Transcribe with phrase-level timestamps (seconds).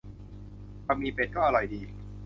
[0.85, 1.81] บะหมี่เป็ดก็อร่อยดี